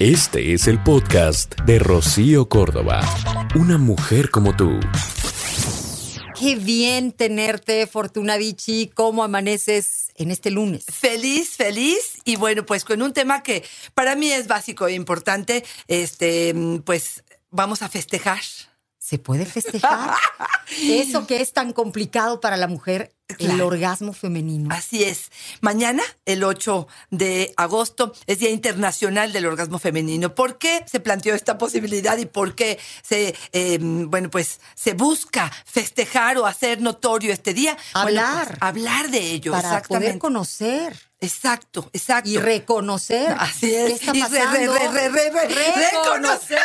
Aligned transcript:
Este 0.00 0.54
es 0.54 0.66
el 0.66 0.82
podcast 0.82 1.54
de 1.60 1.78
Rocío 1.78 2.48
Córdoba. 2.48 3.00
Una 3.54 3.78
mujer 3.78 4.28
como 4.30 4.56
tú. 4.56 4.80
Qué 6.36 6.56
bien 6.56 7.12
tenerte, 7.12 7.86
Fortuna 7.86 8.36
Vichy. 8.36 8.90
¿Cómo 8.92 9.22
amaneces 9.22 10.10
en 10.16 10.32
este 10.32 10.50
lunes? 10.50 10.84
Feliz, 10.92 11.50
feliz. 11.50 12.18
Y 12.24 12.34
bueno, 12.34 12.66
pues 12.66 12.84
con 12.84 13.02
un 13.02 13.12
tema 13.12 13.44
que 13.44 13.62
para 13.94 14.16
mí 14.16 14.32
es 14.32 14.48
básico 14.48 14.88
e 14.88 14.94
importante, 14.94 15.64
este, 15.86 16.52
pues 16.84 17.22
vamos 17.52 17.82
a 17.82 17.88
festejar. 17.88 18.40
¿Se 19.04 19.18
puede 19.18 19.44
festejar? 19.44 20.14
Eso 20.80 21.26
que 21.26 21.42
es 21.42 21.52
tan 21.52 21.74
complicado 21.74 22.40
para 22.40 22.56
la 22.56 22.68
mujer, 22.68 23.14
el 23.38 23.60
orgasmo 23.60 24.14
femenino. 24.14 24.74
Así 24.74 25.04
es. 25.04 25.30
Mañana, 25.60 26.02
el 26.24 26.42
8 26.42 26.88
de 27.10 27.52
agosto, 27.58 28.14
es 28.26 28.38
Día 28.38 28.48
Internacional 28.48 29.30
del 29.34 29.44
Orgasmo 29.44 29.78
Femenino. 29.78 30.34
¿Por 30.34 30.56
qué 30.56 30.86
se 30.90 31.00
planteó 31.00 31.34
esta 31.34 31.58
posibilidad 31.58 32.16
y 32.16 32.24
por 32.24 32.54
qué 32.54 32.78
se, 33.02 33.34
eh, 33.52 33.78
bueno, 33.82 34.30
pues 34.30 34.58
se 34.74 34.94
busca 34.94 35.52
festejar 35.66 36.38
o 36.38 36.46
hacer 36.46 36.80
notorio 36.80 37.30
este 37.34 37.52
día? 37.52 37.76
Bueno, 37.92 38.22
Hablar. 38.22 38.46
pues, 38.48 38.58
hablar 38.62 39.10
de 39.10 39.18
ello, 39.32 39.52
para 39.52 39.68
exactamente. 39.68 40.06
poder 40.08 40.18
conocer 40.18 40.96
Exacto, 41.20 41.90
exacto. 41.92 42.30
y 42.30 42.38
reconocer. 42.38 43.36
Así 43.38 43.68
¿Qué 43.68 43.86
es. 43.86 43.92
está 44.00 44.16
Y 44.16 44.22
re- 44.22 44.28
re- 44.28 44.66
pasando? 44.66 44.72
re- 44.74 44.88
re- 44.88 45.30
re- 45.30 45.48
re- 45.48 45.90
reconocer. 45.92 46.58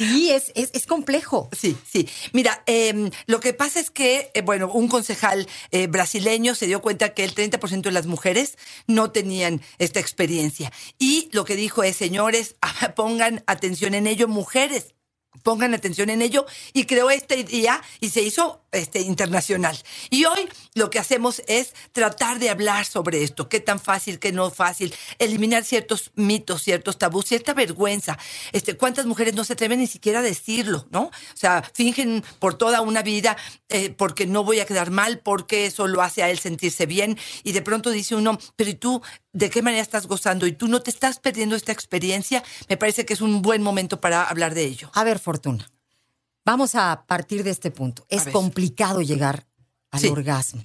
Sí, 0.00 0.30
es, 0.30 0.50
es, 0.54 0.70
es 0.72 0.86
complejo. 0.86 1.50
Sí, 1.52 1.76
sí. 1.86 2.08
Mira, 2.32 2.62
eh, 2.66 3.10
lo 3.26 3.38
que 3.40 3.52
pasa 3.52 3.80
es 3.80 3.90
que, 3.90 4.30
eh, 4.32 4.40
bueno, 4.40 4.72
un 4.72 4.88
concejal 4.88 5.46
eh, 5.72 5.88
brasileño 5.88 6.54
se 6.54 6.66
dio 6.66 6.80
cuenta 6.80 7.12
que 7.12 7.22
el 7.22 7.34
30% 7.34 7.82
de 7.82 7.90
las 7.90 8.06
mujeres 8.06 8.56
no 8.86 9.10
tenían 9.10 9.60
esta 9.78 10.00
experiencia. 10.00 10.72
Y 10.98 11.28
lo 11.32 11.44
que 11.44 11.54
dijo 11.54 11.82
es, 11.82 11.96
señores, 11.96 12.56
pongan 12.96 13.44
atención 13.46 13.92
en 13.92 14.06
ello, 14.06 14.26
mujeres. 14.26 14.94
Pongan 15.42 15.74
atención 15.74 16.10
en 16.10 16.22
ello 16.22 16.44
y 16.72 16.84
creó 16.84 17.10
este 17.10 17.44
día 17.44 17.80
y 18.00 18.10
se 18.10 18.20
hizo 18.20 18.64
este 18.72 19.00
internacional. 19.00 19.78
Y 20.10 20.24
hoy 20.24 20.48
lo 20.74 20.90
que 20.90 20.98
hacemos 20.98 21.42
es 21.46 21.72
tratar 21.92 22.38
de 22.38 22.50
hablar 22.50 22.84
sobre 22.84 23.22
esto, 23.22 23.48
qué 23.48 23.60
tan 23.60 23.80
fácil, 23.80 24.18
qué 24.18 24.32
no 24.32 24.50
fácil, 24.50 24.94
eliminar 25.18 25.64
ciertos 25.64 26.10
mitos, 26.14 26.62
ciertos 26.62 26.98
tabús, 26.98 27.26
cierta 27.26 27.54
vergüenza. 27.54 28.18
Este, 28.52 28.76
cuántas 28.76 29.06
mujeres 29.06 29.34
no 29.34 29.44
se 29.44 29.54
atreven 29.54 29.80
ni 29.80 29.86
siquiera 29.86 30.18
a 30.18 30.22
decirlo, 30.22 30.86
¿no? 30.90 31.02
O 31.04 31.36
sea, 31.36 31.62
fingen 31.74 32.24
por 32.38 32.54
toda 32.54 32.80
una 32.80 33.02
vida 33.02 33.36
eh, 33.68 33.90
porque 33.90 34.26
no 34.26 34.44
voy 34.44 34.60
a 34.60 34.66
quedar 34.66 34.90
mal, 34.90 35.20
porque 35.20 35.66
eso 35.66 35.86
lo 35.86 36.02
hace 36.02 36.22
a 36.22 36.30
él 36.30 36.38
sentirse 36.38 36.86
bien 36.86 37.18
y 37.44 37.52
de 37.52 37.62
pronto 37.62 37.90
dice 37.90 38.14
uno, 38.14 38.38
pero 38.56 38.70
¿y 38.70 38.74
tú 38.74 39.00
de 39.32 39.50
qué 39.50 39.62
manera 39.62 39.82
estás 39.82 40.06
gozando 40.06 40.46
y 40.46 40.52
tú 40.52 40.66
no 40.68 40.80
te 40.82 40.90
estás 40.90 41.18
perdiendo 41.18 41.56
esta 41.56 41.72
experiencia? 41.72 42.42
Me 42.68 42.76
parece 42.76 43.04
que 43.06 43.12
es 43.14 43.20
un 43.20 43.42
buen 43.42 43.62
momento 43.62 44.00
para 44.00 44.24
hablar 44.24 44.54
de 44.54 44.64
ello. 44.64 44.90
A 44.94 45.04
ver, 45.04 45.18
Fortuna, 45.18 45.70
vamos 46.44 46.74
a 46.74 47.04
partir 47.06 47.44
de 47.44 47.50
este 47.50 47.70
punto. 47.70 48.04
Es 48.08 48.26
complicado 48.28 49.02
llegar 49.02 49.46
al 49.90 50.00
Sí. 50.00 50.08
orgasmo. 50.08 50.64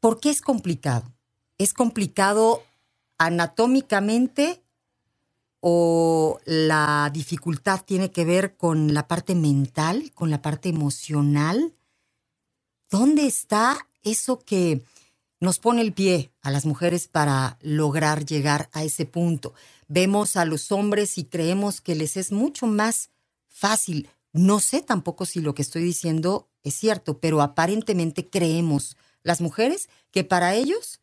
¿Por 0.00 0.20
qué 0.20 0.30
es 0.30 0.40
complicado? 0.40 1.12
¿Es 1.58 1.72
complicado 1.72 2.62
anatómicamente 3.18 4.62
o 5.60 6.38
la 6.44 7.10
dificultad 7.12 7.82
tiene 7.84 8.12
que 8.12 8.24
ver 8.24 8.56
con 8.56 8.94
la 8.94 9.08
parte 9.08 9.34
mental, 9.34 10.12
con 10.14 10.30
la 10.30 10.42
parte 10.42 10.68
emocional? 10.68 11.74
¿Dónde 12.90 13.26
está 13.26 13.88
eso 14.02 14.38
que 14.38 14.82
nos 15.40 15.58
pone 15.58 15.82
el 15.82 15.92
pie 15.92 16.32
a 16.42 16.50
las 16.50 16.66
mujeres 16.66 17.08
para 17.08 17.58
lograr 17.60 18.24
llegar 18.24 18.68
a 18.72 18.84
ese 18.84 19.04
punto? 19.04 19.54
Vemos 19.88 20.36
a 20.36 20.44
los 20.44 20.72
hombres 20.72 21.18
y 21.18 21.24
creemos 21.24 21.80
que 21.80 21.94
les 21.94 22.16
es 22.16 22.32
mucho 22.32 22.66
más 22.66 23.10
fácil. 23.48 24.08
No 24.32 24.60
sé 24.60 24.82
tampoco 24.82 25.26
si 25.26 25.40
lo 25.40 25.54
que 25.54 25.62
estoy 25.62 25.82
diciendo 25.82 26.48
es 26.62 26.74
cierto, 26.74 27.18
pero 27.20 27.42
aparentemente 27.42 28.28
creemos 28.28 28.96
las 29.22 29.40
mujeres 29.40 29.88
que 30.10 30.24
para 30.24 30.54
ellos 30.54 31.00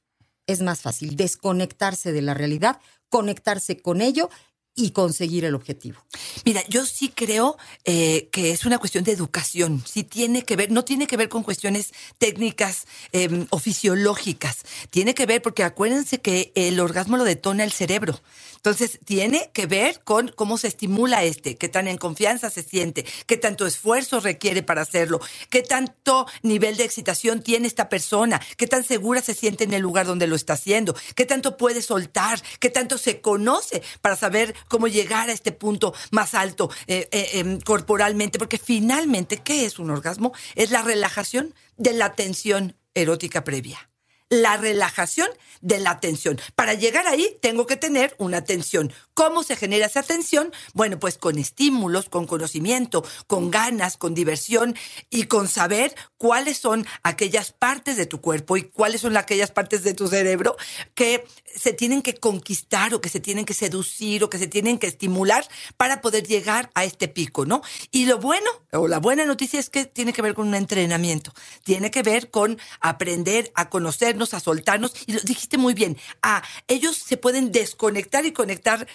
es 0.48 0.62
más 0.62 0.82
fácil 0.82 1.16
desconectarse 1.16 2.12
de 2.12 2.22
la 2.22 2.34
realidad, 2.34 2.80
conectarse 3.10 3.82
con 3.82 4.02
ello 4.02 4.30
y 4.76 4.92
conseguir 4.92 5.46
el 5.46 5.56
objetivo. 5.56 6.00
Mira, 6.46 6.64
yo 6.68 6.86
sí 6.86 7.10
creo 7.10 7.58
eh, 7.86 8.30
que 8.32 8.52
es 8.52 8.66
una 8.66 8.80
cuestión 8.80 9.04
de 9.04 9.12
educación. 9.12 9.84
Sí 9.86 10.04
tiene 10.04 10.44
que 10.44 10.56
ver, 10.56 10.72
no 10.72 10.84
tiene 10.84 11.08
que 11.08 11.18
ver 11.18 11.30
con 11.30 11.44
cuestiones 11.44 11.94
técnicas 12.18 12.86
eh, 13.12 13.46
o 13.50 13.60
fisiológicas. 13.60 14.64
Tiene 14.90 15.14
que 15.14 15.26
ver 15.26 15.42
porque 15.42 15.64
acuérdense 15.64 16.22
que 16.22 16.52
el 16.56 16.80
orgasmo 16.80 17.18
lo 17.18 17.24
detona 17.24 17.64
el 17.64 17.72
cerebro. 17.72 18.20
Entonces, 18.66 19.02
tiene 19.04 19.52
que 19.54 19.66
ver 19.66 20.02
con 20.06 20.30
cómo 20.30 20.58
se 20.58 20.70
estimula 20.70 21.26
este, 21.26 21.58
qué 21.58 21.68
tan 21.68 21.90
en 21.90 21.98
confianza 21.98 22.50
se 22.50 22.64
siente, 22.64 23.06
qué 23.26 23.36
tanto 23.36 23.68
esfuerzo 23.68 24.22
requiere 24.22 24.64
para 24.64 24.84
hacerlo, 24.84 25.20
qué 25.50 25.64
tanto 25.64 26.28
nivel 26.44 26.78
de 26.78 26.86
excitación 26.86 27.42
tiene 27.44 27.68
esta 27.68 27.90
persona, 27.90 28.42
qué 28.56 28.66
tan 28.66 28.86
segura 28.86 29.22
se 29.22 29.34
siente 29.34 29.66
en 29.66 29.74
el 29.74 29.82
lugar 29.82 30.06
donde 30.06 30.28
lo 30.28 30.38
está 30.38 30.54
haciendo, 30.54 30.96
qué 31.14 31.26
tanto 31.26 31.58
puede 31.58 31.82
soltar, 31.82 32.42
qué 32.62 32.70
tanto 32.70 32.98
se 32.98 33.20
conoce 33.20 33.84
para 34.00 34.16
saber 34.16 34.56
cómo 34.70 34.88
llegar 34.88 35.30
a 35.30 35.34
este 35.34 35.52
punto 35.52 35.94
más 36.12 36.34
alto 36.34 36.70
eh, 36.88 37.10
eh, 37.12 37.32
em, 37.34 37.60
corporalmente, 37.60 38.40
porque 38.40 38.60
finalmente, 38.60 39.40
¿qué 39.40 39.66
es 39.66 39.78
un 39.78 39.90
orgasmo? 39.90 40.32
Es 40.56 40.72
la 40.72 40.84
relajación 40.84 41.54
de 41.76 41.92
la 41.92 42.14
tensión 42.14 42.78
erótica 42.94 43.44
previa 43.44 43.90
la 44.30 44.58
relajación 44.58 45.30
de 45.62 45.80
la 45.80 46.00
tensión. 46.00 46.40
Para 46.56 46.74
llegar 46.74 47.08
ahí 47.08 47.38
tengo 47.42 47.66
que 47.66 47.78
tener 47.78 48.16
una 48.18 48.44
tensión. 48.44 48.92
¿Cómo 49.14 49.44
se 49.44 49.56
genera 49.56 49.86
esa 49.86 50.04
tensión? 50.04 50.52
Bueno, 50.74 51.00
pues 51.00 51.18
con 51.18 51.38
estímulos, 51.38 52.10
con 52.10 52.26
conocimiento, 52.26 53.06
con 53.28 53.52
ganas, 53.52 53.98
con 53.98 54.14
diversión 54.14 54.76
y 55.10 55.24
con 55.24 55.48
saber 55.48 55.96
cuáles 56.18 56.58
son 56.58 56.86
aquellas 57.04 57.52
partes 57.52 57.98
de 57.98 58.06
tu 58.06 58.22
cuerpo 58.22 58.58
y 58.58 58.64
cuáles 58.64 59.02
son 59.02 59.18
aquellas 59.18 59.52
partes 59.52 59.84
de 59.84 59.94
tu 59.94 60.08
cerebro 60.08 60.56
que 60.96 61.26
se 61.56 61.74
tienen 61.74 62.02
que 62.02 62.16
conquistar 62.16 62.94
o 62.94 63.02
que 63.02 63.10
se 63.10 63.20
tienen 63.20 63.46
que 63.46 63.54
seducir 63.54 64.24
o 64.24 64.30
que 64.30 64.38
se 64.38 64.48
tienen 64.48 64.78
que 64.78 64.88
estimular 64.88 65.48
para 65.78 66.02
poder 66.02 66.26
llegar 66.26 66.72
a 66.74 66.84
este 66.84 67.08
pico, 67.08 67.46
¿no? 67.46 67.62
Y 67.92 68.06
lo 68.06 68.18
bueno 68.18 68.50
o 68.72 68.88
la 68.88 69.00
buena 69.00 69.26
noticia 69.26 69.60
es 69.60 69.70
que 69.70 69.86
tiene 69.86 70.14
que 70.14 70.22
ver 70.22 70.34
con 70.34 70.48
un 70.48 70.56
entrenamiento, 70.56 71.34
tiene 71.64 71.92
que 71.92 72.04
ver 72.04 72.30
con 72.32 72.60
aprender 72.80 73.52
a 73.56 73.70
conocernos, 73.70 74.34
a 74.34 74.40
soltarnos, 74.40 74.94
y 75.06 75.14
lo 75.14 75.20
dijiste 75.22 75.58
muy 75.58 75.74
bien, 75.74 75.98
a 76.22 76.44
ellos 76.68 76.98
se 76.98 77.18
pueden 77.18 77.52
desconectar 77.52 78.26
y 78.26 78.32
conectar 78.32 78.88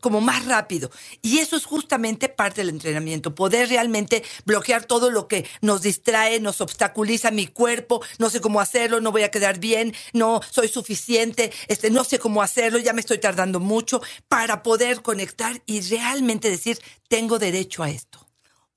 como 0.00 0.20
más 0.20 0.44
rápido. 0.46 0.90
Y 1.22 1.38
eso 1.38 1.56
es 1.56 1.64
justamente 1.64 2.28
parte 2.28 2.60
del 2.60 2.70
entrenamiento, 2.70 3.34
poder 3.34 3.68
realmente 3.68 4.22
bloquear 4.44 4.84
todo 4.84 5.10
lo 5.10 5.28
que 5.28 5.46
nos 5.60 5.82
distrae, 5.82 6.40
nos 6.40 6.60
obstaculiza 6.60 7.30
mi 7.30 7.46
cuerpo, 7.46 8.02
no 8.18 8.30
sé 8.30 8.40
cómo 8.40 8.60
hacerlo, 8.60 9.00
no 9.00 9.12
voy 9.12 9.22
a 9.22 9.30
quedar 9.30 9.58
bien, 9.58 9.94
no 10.12 10.40
soy 10.50 10.68
suficiente, 10.68 11.52
este, 11.68 11.90
no 11.90 12.04
sé 12.04 12.18
cómo 12.18 12.42
hacerlo, 12.42 12.78
ya 12.78 12.92
me 12.92 13.00
estoy 13.00 13.18
tardando 13.18 13.60
mucho, 13.60 14.02
para 14.28 14.62
poder 14.62 15.02
conectar 15.02 15.62
y 15.66 15.80
realmente 15.82 16.50
decir, 16.50 16.78
tengo 17.08 17.38
derecho 17.38 17.82
a 17.82 17.90
esto. 17.90 18.26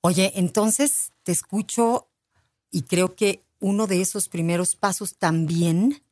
Oye, 0.00 0.32
entonces 0.36 1.12
te 1.22 1.32
escucho 1.32 2.08
y 2.70 2.82
creo 2.82 3.14
que 3.14 3.42
uno 3.60 3.86
de 3.86 4.00
esos 4.00 4.28
primeros 4.28 4.76
pasos 4.76 5.16
también, 5.16 6.02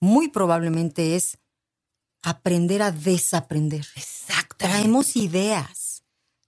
muy 0.00 0.28
probablemente 0.28 1.16
es 1.16 1.38
aprender 2.22 2.82
a 2.82 2.90
desaprender. 2.90 3.86
Exacto. 3.96 4.37
Traemos 4.58 5.14
ideas, 5.14 6.02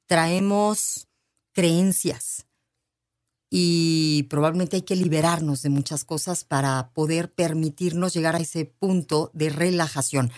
traemos 0.06 1.06
creencias 1.52 2.44
y 3.48 4.24
probablemente 4.24 4.74
hay 4.74 4.82
que 4.82 4.96
liberarnos 4.96 5.62
de 5.62 5.70
muchas 5.70 6.04
cosas 6.04 6.42
para 6.42 6.90
poder 6.92 7.32
permitirnos 7.32 8.12
llegar 8.12 8.34
a 8.34 8.40
ese 8.40 8.64
punto 8.64 9.30
de 9.32 9.50
relajación. 9.50 10.32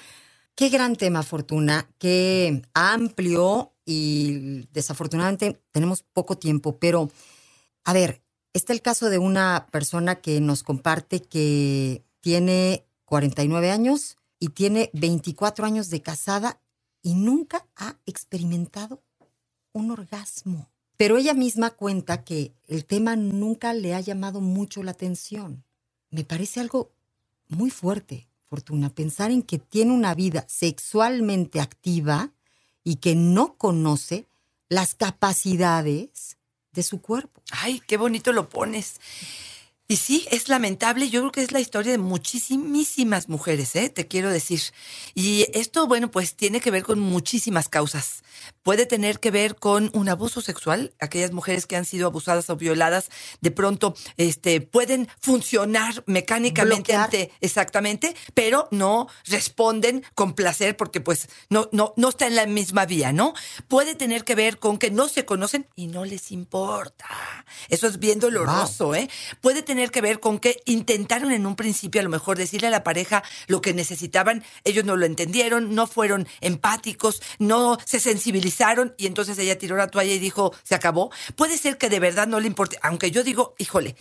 Qué 0.55 0.69
gran 0.69 0.97
tema, 0.97 1.23
Fortuna, 1.23 1.89
qué 1.97 2.61
amplio 2.75 3.73
y 3.87 4.67
desafortunadamente 4.73 5.59
tenemos 5.71 6.03
poco 6.03 6.37
tiempo, 6.37 6.79
pero 6.79 7.11
a 7.85 7.95
ver, 7.95 8.23
está 8.53 8.75
el 8.75 8.83
caso 8.83 9.09
de 9.09 9.17
una 9.17 9.67
persona 9.71 10.17
que 10.17 10.43
nos 10.43 10.63
comparte 10.63 11.23
que 11.23 12.05
tiene 12.21 12.87
49 13.07 13.71
años 13.71 14.19
y 14.39 14.49
tiene 14.49 14.91
24 14.93 15.65
años 15.65 15.89
de 15.89 16.03
casada 16.03 16.62
y 17.03 17.15
nunca 17.15 17.67
ha 17.77 17.97
experimentado 18.07 19.03
un 19.73 19.91
orgasmo. 19.91 20.71
Pero 20.97 21.17
ella 21.19 21.35
misma 21.35 21.71
cuenta 21.71 22.25
que 22.25 22.55
el 22.69 22.85
tema 22.85 23.17
nunca 23.17 23.75
le 23.75 23.95
ha 23.95 24.01
llamado 24.01 24.41
mucho 24.41 24.83
la 24.83 24.93
atención. 24.93 25.65
Me 26.11 26.25
parece 26.25 26.61
algo 26.61 26.93
muy 27.49 27.71
fuerte, 27.71 28.29
Fortuna, 28.47 28.91
pensar 28.91 29.31
en 29.31 29.43
que 29.43 29.59
tiene 29.59 29.93
una 29.93 30.15
vida 30.15 30.45
sexualmente 30.49 31.61
activa 31.61 32.33
y 32.85 32.97
que 32.97 33.15
no 33.17 33.55
conoce 33.57 34.27
las 34.69 34.95
capacidades 34.95 36.37
de 36.73 36.83
su 36.83 37.01
cuerpo. 37.01 37.43
Ay, 37.51 37.81
qué 37.87 37.97
bonito 37.97 38.33
lo 38.33 38.49
pones. 38.49 39.01
Y 39.93 39.97
sí, 39.97 40.27
es 40.31 40.49
lamentable. 40.49 41.11
Yo 41.11 41.21
creo 41.21 41.33
que 41.33 41.43
es 41.43 41.53
la 41.53 41.61
historia 41.61 41.93
de 41.93 41.99
muchísimas 41.99 43.29
mujeres, 43.29 43.77
¿eh? 43.77 43.91
te 43.91 44.09
quiero 44.09 44.31
decir. 44.31 44.63
Y 45.15 45.49
esto, 45.53 45.87
bueno, 45.87 46.11
pues 46.11 46.35
tiene 46.35 46.63
que 46.63 46.71
ver 46.71 46.83
con 46.83 46.99
muchísimas 46.99 47.69
causas. 47.69 48.23
Puede 48.63 48.87
tener 48.87 49.19
que 49.19 49.31
ver 49.31 49.57
con 49.57 49.91
un 49.93 50.09
abuso 50.09 50.41
sexual. 50.41 50.95
Aquellas 51.01 51.33
mujeres 51.33 51.67
que 51.67 51.77
han 51.77 51.85
sido 51.85 52.07
abusadas 52.07 52.49
o 52.49 52.57
violadas, 52.57 53.11
de 53.41 53.51
pronto, 53.51 53.95
este, 54.17 54.61
pueden 54.61 55.09
funcionar 55.21 56.05
mecánicamente 56.07 56.95
ante, 56.95 57.33
exactamente, 57.41 58.15
pero 58.35 58.69
no 58.71 59.09
responden 59.25 60.05
con 60.15 60.35
placer 60.35 60.77
porque, 60.77 61.01
pues, 61.01 61.29
no, 61.51 61.69
no, 61.73 61.93
no 61.97 62.11
está 62.11 62.27
en 62.27 62.37
la 62.37 62.47
misma 62.47 62.87
vía, 62.87 63.13
¿no? 63.13 63.35
Puede 63.67 63.97
tener 63.97 64.23
que 64.25 64.37
ver 64.37 64.59
con 64.59 64.79
que 64.79 64.91
no 64.91 65.09
se 65.09 65.25
conocen 65.25 65.67
y 65.75 65.89
no 65.89 66.05
les 66.05 66.31
importa. 66.31 67.09
Eso 67.69 67.89
es 67.89 67.99
bien 67.99 68.21
doloroso, 68.21 68.95
¿eh? 68.95 69.11
Puede 69.41 69.63
tener 69.63 69.91
que 69.91 70.01
ver 70.01 70.21
con 70.21 70.39
que 70.39 70.61
intentaron 70.67 71.33
en 71.33 71.47
un 71.47 71.57
principio 71.57 72.01
a 72.01 72.05
lo 72.05 72.11
mejor 72.11 72.39
decirle 72.39 72.69
a 72.69 72.71
la 72.71 72.85
pareja 72.85 73.25
lo 73.49 73.61
que 73.61 73.75
necesitaban, 73.75 74.45
ellos 74.63 74.85
no 74.85 74.97
lo 74.97 75.07
entendieron, 75.07 75.75
no 75.75 75.87
fueron 75.89 76.29
empáticos, 76.41 77.23
no 77.39 77.79
se 77.85 77.99
sensibilizaron 77.99 78.52
y 78.97 79.07
entonces 79.07 79.39
ella 79.39 79.59
tiró 79.59 79.77
la 79.77 79.89
toalla 79.89 80.13
y 80.13 80.19
dijo, 80.19 80.55
se 80.63 80.75
acabó. 80.75 81.11
Puede 81.37 81.59
ser 81.59 81.79
que 81.79 81.89
de 81.89 82.01
verdad 82.01 82.27
no 82.27 82.41
le 82.41 82.47
importe, 82.47 82.79
aunque 82.83 83.11
yo 83.11 83.25
digo, 83.25 83.55
híjole, 83.59 83.97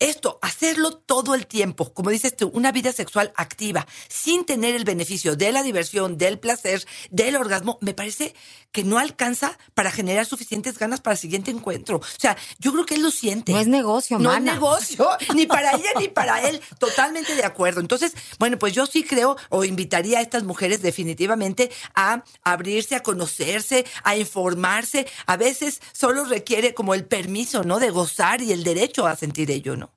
esto, 0.00 0.38
hacerlo 0.42 0.92
todo 0.92 1.34
el 1.34 1.46
tiempo, 1.46 1.94
como 1.94 2.10
dices 2.10 2.36
tú, 2.36 2.50
una 2.52 2.72
vida 2.72 2.92
sexual 2.92 3.32
activa, 3.36 3.86
sin 4.08 4.44
tener 4.44 4.74
el 4.74 4.84
beneficio 4.84 5.36
de 5.36 5.52
la 5.52 5.62
diversión, 5.62 6.18
del 6.18 6.38
placer, 6.38 6.84
del 7.10 7.36
orgasmo, 7.36 7.78
me 7.80 7.94
parece 7.94 8.34
que 8.72 8.82
no 8.82 8.98
alcanza 8.98 9.56
para 9.72 9.92
generar 9.92 10.26
suficientes 10.26 10.78
ganas 10.78 11.00
para 11.00 11.14
el 11.14 11.18
siguiente 11.18 11.52
encuentro. 11.52 11.98
O 11.98 12.18
sea, 12.18 12.36
yo 12.58 12.72
creo 12.72 12.84
que 12.84 12.96
él 12.96 13.02
lo 13.02 13.12
siente. 13.12 13.52
No 13.52 13.60
es 13.60 13.68
negocio, 13.68 14.18
No 14.18 14.34
es 14.34 14.42
negocio, 14.42 15.08
ni 15.34 15.46
para 15.46 15.70
ella 15.72 15.90
ni 15.98 16.08
para 16.08 16.48
él. 16.48 16.60
Totalmente 16.78 17.36
de 17.36 17.44
acuerdo. 17.44 17.80
Entonces, 17.80 18.14
bueno, 18.40 18.58
pues 18.58 18.72
yo 18.72 18.86
sí 18.86 19.04
creo 19.04 19.36
o 19.48 19.64
invitaría 19.64 20.18
a 20.18 20.22
estas 20.22 20.42
mujeres 20.42 20.82
definitivamente 20.82 21.70
a 21.94 22.24
abrirse, 22.42 22.96
a 22.96 23.02
conocerse, 23.02 23.86
a 24.02 24.16
informarse. 24.16 25.06
A 25.26 25.36
veces 25.36 25.80
solo 25.92 26.24
requiere 26.24 26.74
como 26.74 26.94
el 26.94 27.04
permiso, 27.04 27.62
¿no? 27.62 27.78
De 27.78 27.90
gozar 27.90 28.42
y 28.42 28.50
el 28.50 28.64
derecho 28.64 29.06
a 29.06 29.14
sentir 29.14 29.52
ello, 29.52 29.76
¿no? 29.76 29.93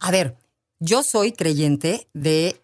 A 0.00 0.10
ver, 0.10 0.36
yo 0.78 1.02
soy 1.02 1.32
creyente 1.32 2.08
de 2.14 2.60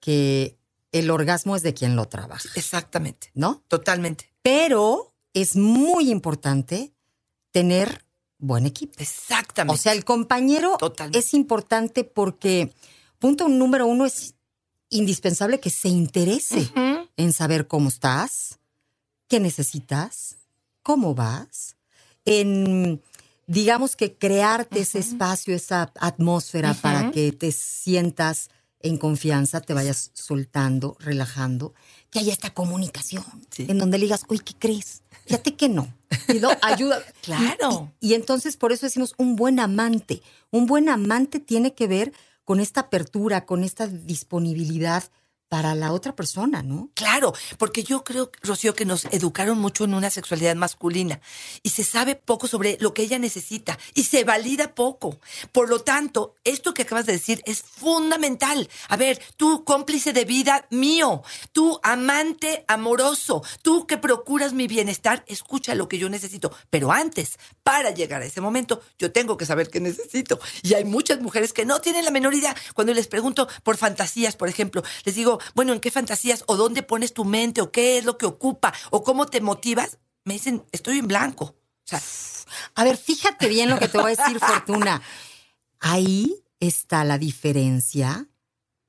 que 0.00 0.56
el 0.92 1.10
orgasmo 1.10 1.56
es 1.56 1.62
de 1.62 1.74
quien 1.74 1.96
lo 1.96 2.06
trabaja. 2.06 2.48
Exactamente. 2.54 3.30
¿No? 3.34 3.62
Totalmente. 3.68 4.30
Pero 4.42 5.12
es 5.34 5.56
muy 5.56 6.10
importante 6.10 6.92
tener 7.50 8.04
buen 8.38 8.66
equipo. 8.66 8.94
Exactamente. 8.98 9.74
O 9.74 9.82
sea, 9.82 9.92
el 9.92 10.04
compañero 10.04 10.78
es 11.12 11.34
importante 11.34 12.04
porque, 12.04 12.72
punto 13.18 13.48
número 13.48 13.86
uno, 13.86 14.06
es 14.06 14.34
indispensable 14.88 15.60
que 15.60 15.70
se 15.70 15.88
interese 15.88 16.70
en 17.16 17.32
saber 17.32 17.66
cómo 17.66 17.88
estás, 17.88 18.58
qué 19.28 19.40
necesitas, 19.40 20.36
cómo 20.82 21.14
vas, 21.14 21.76
en 22.24 23.02
digamos 23.46 23.96
que 23.96 24.14
crearte 24.14 24.80
ese 24.80 24.98
espacio, 24.98 25.54
esa 25.54 25.92
atmósfera 26.00 26.74
para 26.74 27.10
que 27.10 27.32
te 27.32 27.52
sientas 27.52 28.50
en 28.80 28.98
confianza, 28.98 29.60
te 29.60 29.74
vayas 29.74 30.10
soltando, 30.14 30.96
relajando, 31.00 31.74
que 32.10 32.18
haya 32.20 32.32
esta 32.32 32.50
comunicación 32.50 33.24
en 33.56 33.78
donde 33.78 33.98
le 33.98 34.04
digas, 34.04 34.24
oye, 34.28 34.42
¿qué 34.44 34.54
crees? 34.58 35.02
Fíjate 35.26 35.54
que 35.54 35.68
no. 35.68 35.92
Y 36.28 36.38
no, 36.38 36.50
ayuda. 36.62 37.02
claro. 37.22 37.92
y, 38.00 38.14
entonces 38.14 38.56
por 38.56 38.72
eso 38.72 38.86
decimos 38.86 39.14
un 39.18 39.36
buen 39.36 39.58
amante. 39.58 40.22
Un 40.50 40.66
buen 40.66 40.88
amante 40.88 41.40
tiene 41.40 41.74
que 41.74 41.88
ver 41.88 42.12
con 42.44 42.60
esta 42.60 42.82
apertura, 42.82 43.44
con 43.44 43.64
esta 43.64 43.88
disponibilidad 43.88 45.04
para 45.48 45.74
la 45.74 45.92
otra 45.92 46.16
persona, 46.16 46.62
¿no? 46.62 46.90
Claro, 46.94 47.32
porque 47.58 47.84
yo 47.84 48.02
creo, 48.02 48.30
Rocío, 48.42 48.74
que 48.74 48.84
nos 48.84 49.04
educaron 49.06 49.58
mucho 49.58 49.84
en 49.84 49.94
una 49.94 50.10
sexualidad 50.10 50.56
masculina 50.56 51.20
y 51.62 51.70
se 51.70 51.84
sabe 51.84 52.16
poco 52.16 52.48
sobre 52.48 52.76
lo 52.80 52.94
que 52.94 53.02
ella 53.02 53.18
necesita 53.18 53.78
y 53.94 54.04
se 54.04 54.24
valida 54.24 54.74
poco. 54.74 55.20
Por 55.52 55.68
lo 55.68 55.80
tanto, 55.80 56.34
esto 56.44 56.74
que 56.74 56.82
acabas 56.82 57.06
de 57.06 57.12
decir 57.12 57.42
es 57.46 57.62
fundamental. 57.62 58.68
A 58.88 58.96
ver, 58.96 59.20
tú 59.36 59.64
cómplice 59.64 60.12
de 60.12 60.24
vida 60.24 60.66
mío, 60.70 61.22
tú 61.52 61.78
amante 61.82 62.64
amoroso, 62.66 63.42
tú 63.62 63.86
que 63.86 63.98
procuras 63.98 64.52
mi 64.52 64.66
bienestar, 64.66 65.24
escucha 65.28 65.74
lo 65.74 65.88
que 65.88 65.98
yo 65.98 66.08
necesito. 66.08 66.52
Pero 66.70 66.90
antes, 66.90 67.38
para 67.62 67.90
llegar 67.90 68.22
a 68.22 68.26
ese 68.26 68.40
momento, 68.40 68.82
yo 68.98 69.12
tengo 69.12 69.36
que 69.36 69.46
saber 69.46 69.70
qué 69.70 69.80
necesito. 69.80 70.40
Y 70.62 70.74
hay 70.74 70.84
muchas 70.84 71.20
mujeres 71.20 71.52
que 71.52 71.64
no 71.64 71.80
tienen 71.80 72.04
la 72.04 72.10
menor 72.10 72.34
idea. 72.34 72.56
Cuando 72.74 72.92
les 72.92 73.06
pregunto 73.06 73.48
por 73.62 73.76
fantasías, 73.76 74.36
por 74.36 74.48
ejemplo, 74.48 74.82
les 75.04 75.14
digo, 75.14 75.35
bueno, 75.54 75.72
¿en 75.72 75.80
qué 75.80 75.90
fantasías 75.90 76.44
o 76.46 76.56
dónde 76.56 76.82
pones 76.82 77.12
tu 77.12 77.24
mente 77.24 77.60
o 77.60 77.70
qué 77.70 77.98
es 77.98 78.04
lo 78.04 78.18
que 78.18 78.26
ocupa 78.26 78.72
o 78.90 79.02
cómo 79.02 79.26
te 79.26 79.40
motivas? 79.40 79.98
Me 80.24 80.34
dicen, 80.34 80.64
estoy 80.72 80.98
en 80.98 81.08
blanco. 81.08 81.44
O 81.44 81.88
sea, 81.88 82.02
a 82.74 82.84
ver, 82.84 82.96
fíjate 82.96 83.48
bien 83.48 83.70
lo 83.70 83.78
que 83.78 83.88
te 83.88 83.98
voy 83.98 84.12
a 84.12 84.16
decir, 84.16 84.38
Fortuna. 84.40 85.00
Ahí 85.80 86.42
está 86.60 87.04
la 87.04 87.18
diferencia 87.18 88.28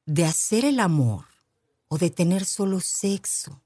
de 0.06 0.26
hacer 0.26 0.66
el 0.66 0.80
amor 0.80 1.26
o 1.88 1.98
de 1.98 2.10
tener 2.10 2.46
solo 2.46 2.80
sexo. 2.80 3.62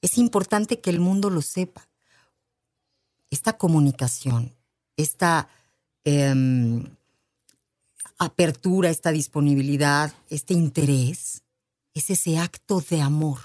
Es 0.00 0.16
importante 0.18 0.80
que 0.80 0.90
el 0.90 1.00
mundo 1.00 1.28
lo 1.30 1.42
sepa. 1.42 1.88
Esta 3.30 3.58
comunicación, 3.58 4.56
esta 4.96 5.48
em, 6.04 6.84
apertura, 8.18 8.90
esta 8.90 9.12
disponibilidad, 9.12 10.12
este 10.30 10.54
interés, 10.54 11.42
es 11.94 12.10
ese 12.10 12.38
acto 12.38 12.80
de 12.80 13.00
amor. 13.00 13.38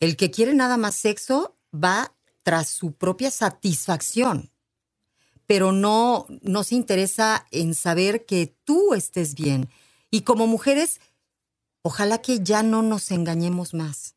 El 0.00 0.16
que 0.16 0.30
quiere 0.30 0.54
nada 0.54 0.76
más 0.76 0.96
sexo 0.96 1.56
va 1.74 2.14
tras 2.42 2.68
su 2.68 2.92
propia 2.92 3.30
satisfacción, 3.30 4.52
pero 5.46 5.72
no, 5.72 6.26
no 6.42 6.64
se 6.64 6.74
interesa 6.74 7.46
en 7.50 7.74
saber 7.74 8.26
que 8.26 8.54
tú 8.64 8.94
estés 8.94 9.34
bien. 9.34 9.68
Y 10.10 10.22
como 10.22 10.46
mujeres, 10.46 11.00
ojalá 11.82 12.18
que 12.18 12.40
ya 12.40 12.62
no 12.62 12.82
nos 12.82 13.10
engañemos 13.10 13.74
más. 13.74 14.16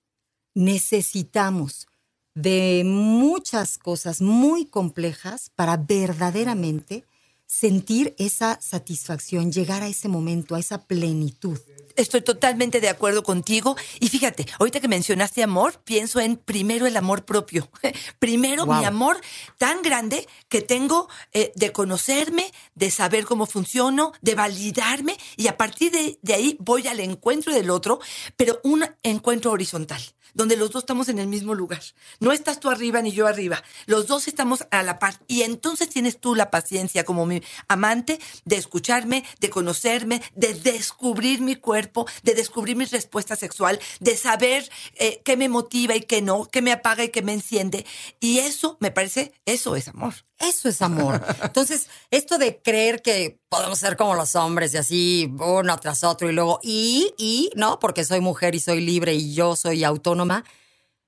Necesitamos 0.54 1.88
de 2.34 2.84
muchas 2.86 3.78
cosas 3.78 4.22
muy 4.22 4.66
complejas 4.66 5.52
para 5.56 5.78
verdaderamente 5.78 7.06
sentir 7.50 8.13
esa 8.19 8.62
satisfacción, 8.62 9.51
llegar 9.51 9.81
a 9.81 9.88
ese 9.88 10.07
momento, 10.07 10.54
a 10.54 10.60
esa 10.60 10.86
plenitud. 10.86 11.57
Estoy 11.96 12.22
totalmente 12.22 12.80
de 12.80 12.90
acuerdo 12.90 13.24
contigo. 13.24 13.75
Y 14.00 14.07
fíjate, 14.07 14.46
ahorita 14.60 14.80
que 14.80 14.88
mencionaste 14.88 15.42
amor, 15.42 15.81
pienso 15.84 16.19
en 16.19 16.38
primero 16.38 16.86
el 16.86 16.96
amor 16.96 17.25
propio. 17.25 17.68
primero 18.19 18.68
mi 18.68 18.85
amor 18.85 19.19
tan 19.57 19.81
grande 19.81 20.28
que 20.47 20.62
tengo 20.62 21.09
eh, 21.33 21.52
de 21.56 21.71
conocerme, 21.71 22.54
de 22.76 22.92
saber 22.92 23.26
cómo 23.26 23.47
funciono, 23.47 24.14
de 24.21 24.35
validarme 24.35 25.18
y 25.35 25.47
a 25.47 25.57
partir 25.57 25.92
de, 25.92 26.19
de 26.21 26.35
ahí 26.35 26.56
voy 26.59 26.88
al 26.88 27.00
encuentro 27.00 27.52
del 27.52 27.71
otro, 27.71 28.00
pero 28.38 28.62
un 28.64 28.85
encuentro 29.02 29.52
horizontal 29.52 30.02
donde 30.33 30.57
los 30.57 30.71
dos 30.71 30.83
estamos 30.83 31.09
en 31.09 31.19
el 31.19 31.28
mismo 31.28 31.56
lugar. 31.56 31.81
No 32.19 32.31
estás 32.31 32.59
tú 32.59 32.69
arriba 32.69 33.02
ni 33.02 33.12
yo 33.12 33.28
arriba. 33.28 33.64
Los 33.86 34.07
dos 34.07 34.28
estamos 34.28 34.66
a 34.71 34.83
la 34.83 35.00
par. 35.00 35.19
Y 35.28 35.44
entonces 35.44 35.90
tienes 35.90 36.19
tú 36.19 36.36
la 36.36 36.50
paciencia 36.50 37.04
como 37.04 37.26
mi 37.26 37.42
amante 37.68 38.19
de 38.45 38.56
escucharme, 38.56 39.24
de 39.40 39.50
conocerme, 39.50 40.21
de 40.36 40.54
descubrir 40.54 41.42
mi 41.42 41.56
cuerpo, 41.56 42.07
de 42.24 42.33
descubrir 42.33 42.76
mi 42.76 42.86
respuesta 42.86 43.36
sexual, 43.36 43.80
de 44.00 44.16
saber 44.18 44.69
eh, 44.95 45.21
qué 45.24 45.38
me 45.38 45.50
motiva 45.50 45.95
y 45.95 46.02
qué 46.02 46.21
no, 46.21 46.45
qué 46.45 46.62
me 46.62 46.71
apaga 46.71 47.04
y 47.04 47.09
qué 47.09 47.21
me 47.21 47.33
enciende. 47.33 47.86
Y 48.19 48.40
eso, 48.40 48.78
me 48.80 48.92
parece, 48.92 49.33
eso 49.45 49.76
es 49.76 49.88
amor. 49.88 50.14
Eso 50.40 50.69
es 50.69 50.81
amor. 50.81 51.21
Entonces, 51.44 51.90
esto 52.12 52.38
de 52.38 52.62
creer 52.62 53.02
que 53.02 53.39
podemos 53.49 53.79
ser 53.79 53.97
como 53.97 54.15
los 54.15 54.35
hombres 54.35 54.73
y 54.73 54.77
así 54.77 55.33
uno 55.39 55.77
tras 55.79 56.03
otro 56.03 56.29
y 56.29 56.33
luego 56.33 56.59
y, 56.61 57.13
y, 57.18 57.49
no, 57.56 57.79
porque 57.79 58.06
soy 58.06 58.21
mujer 58.21 58.56
y 58.56 58.59
soy 58.59 58.79
libre 58.79 59.15
y 59.15 59.33
yo 59.33 59.56
soy 59.56 59.83
autónoma, 59.83 60.45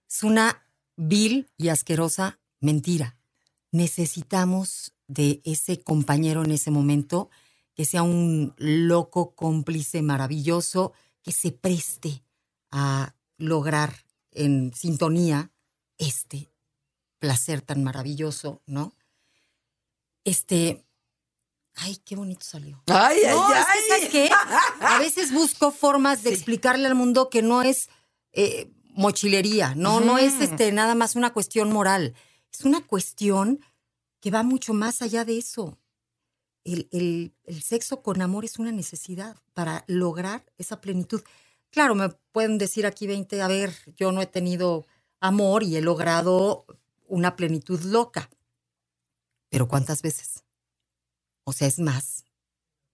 es 0.10 0.24
una 0.24 0.66
vil 0.98 1.50
y 1.58 1.70
asquerosa 1.70 2.40
mentira. 2.60 3.18
Necesitamos 3.72 4.94
de 5.08 5.42
ese 5.46 5.82
compañero 5.82 6.44
en 6.44 6.52
ese 6.52 6.72
momento 6.72 7.30
que 7.74 7.86
sea 7.86 8.04
un 8.04 8.54
loco 8.58 9.36
cómplice 9.36 10.02
maravilloso 10.02 10.94
que 11.22 11.32
se 11.32 11.52
preste 11.52 12.24
a 12.72 13.16
lograr 13.38 13.94
en 14.32 14.74
sintonía 14.74 15.52
este 15.98 16.52
placer 17.20 17.62
tan 17.62 17.84
maravilloso, 17.84 18.62
¿no? 18.66 18.96
Este. 20.24 20.84
Ay, 21.76 21.98
qué 22.06 22.16
bonito 22.16 22.46
salió. 22.46 22.84
Ay, 22.88 23.20
ay, 23.26 23.36
ay. 23.38 23.64
¿sabes 23.88 24.10
qué? 24.10 24.30
A 24.82 25.00
veces 25.00 25.32
busco 25.34 25.72
formas 25.72 26.24
de 26.24 26.32
explicarle 26.34 26.88
al 26.88 26.96
mundo 26.96 27.30
que 27.30 27.42
no 27.42 27.64
es 27.64 27.90
eh, 28.34 28.72
mochilería, 28.94 29.74
no, 29.76 30.00
no 30.02 30.18
es 30.18 30.42
este, 30.42 30.72
nada 30.72 30.96
más 30.96 31.16
una 31.16 31.34
cuestión 31.34 31.72
moral. 31.72 32.14
Es 32.52 32.66
una 32.66 32.86
cuestión 32.86 33.62
que 34.20 34.32
va 34.32 34.44
mucho 34.44 34.74
más 34.74 35.02
allá 35.02 35.24
de 35.26 35.38
eso. 35.38 35.78
el, 36.64 36.88
el, 36.92 37.34
el 37.46 37.64
sexo 37.64 38.04
con 38.04 38.22
amor 38.22 38.46
es 38.46 38.60
una 38.60 38.72
necesidad 38.72 39.38
para 39.54 39.84
lograr 39.88 40.46
esa 40.58 40.82
plenitud. 40.82 41.22
Claro, 41.72 41.96
me 41.96 42.10
pueden 42.32 42.58
decir 42.58 42.86
aquí 42.86 43.08
20, 43.08 43.42
a 43.42 43.48
ver, 43.48 43.74
yo 43.96 44.12
no 44.12 44.22
he 44.22 44.28
tenido 44.28 44.86
amor 45.22 45.64
y 45.64 45.78
he 45.78 45.82
logrado 45.82 46.66
una 47.08 47.36
plenitud 47.36 47.82
loca. 47.84 48.30
Pero 49.50 49.68
¿cuántas 49.68 50.02
veces? 50.02 50.44
O 51.52 51.54
sea, 51.54 51.68
es 51.68 51.80
más 51.80 52.24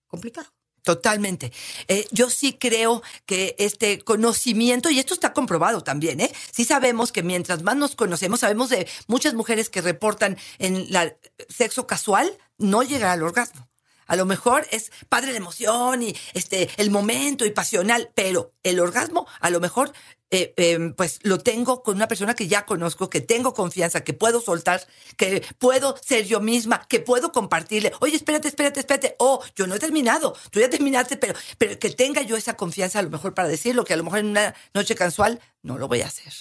complicado. 0.08 0.52
Totalmente. 0.82 1.52
Eh, 1.86 2.06
yo 2.10 2.28
sí 2.28 2.54
creo 2.54 3.02
que 3.24 3.54
este 3.58 4.00
conocimiento, 4.00 4.90
y 4.90 4.98
esto 4.98 5.14
está 5.14 5.32
comprobado 5.32 5.82
también, 5.82 6.20
¿eh? 6.20 6.32
Sí 6.50 6.64
sabemos 6.64 7.12
que 7.12 7.22
mientras 7.22 7.62
más 7.62 7.76
nos 7.76 7.94
conocemos, 7.94 8.40
sabemos 8.40 8.70
de 8.70 8.88
muchas 9.06 9.34
mujeres 9.34 9.68
que 9.68 9.80
reportan 9.80 10.38
en 10.58 10.90
la 10.90 11.14
sexo 11.48 11.86
casual 11.86 12.36
no 12.56 12.82
llegar 12.82 13.10
al 13.10 13.22
orgasmo. 13.22 13.68
A 14.06 14.16
lo 14.16 14.24
mejor 14.24 14.66
es 14.70 14.90
padre 15.08 15.32
de 15.32 15.36
emoción 15.36 16.02
y 16.02 16.16
este 16.32 16.70
el 16.78 16.90
momento 16.90 17.44
y 17.44 17.50
pasional, 17.50 18.10
pero 18.14 18.54
el 18.62 18.80
orgasmo 18.80 19.26
a 19.40 19.50
lo 19.50 19.60
mejor 19.60 19.92
eh, 20.30 20.52
em, 20.56 20.92
pues 20.92 21.20
lo 21.22 21.38
tengo 21.38 21.82
con 21.82 21.96
una 21.96 22.06
persona 22.06 22.34
que 22.34 22.48
ya 22.48 22.66
conozco, 22.66 23.08
que 23.08 23.20
tengo 23.20 23.54
confianza, 23.54 24.04
que 24.04 24.12
puedo 24.12 24.40
soltar, 24.40 24.86
que 25.16 25.42
puedo 25.58 25.96
ser 26.04 26.26
yo 26.26 26.40
misma, 26.40 26.86
que 26.86 27.00
puedo 27.00 27.32
compartirle. 27.32 27.92
Oye, 28.00 28.16
espérate, 28.16 28.48
espérate, 28.48 28.80
espérate. 28.80 29.16
Oh, 29.18 29.42
yo 29.56 29.66
no 29.66 29.74
he 29.74 29.78
terminado. 29.78 30.36
Tú 30.50 30.60
ya 30.60 30.68
terminaste, 30.68 31.16
pero, 31.16 31.34
pero 31.56 31.78
que 31.78 31.90
tenga 31.90 32.22
yo 32.22 32.36
esa 32.36 32.56
confianza 32.56 32.98
a 32.98 33.02
lo 33.02 33.10
mejor 33.10 33.34
para 33.34 33.48
decirlo, 33.48 33.84
que 33.84 33.94
a 33.94 33.96
lo 33.96 34.04
mejor 34.04 34.18
en 34.18 34.26
una 34.26 34.54
noche 34.74 34.94
casual 34.94 35.40
no 35.62 35.78
lo 35.78 35.88
voy 35.88 36.02
a 36.02 36.06
hacer. 36.06 36.32